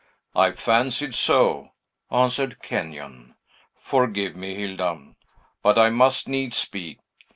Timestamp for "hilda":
4.55-5.13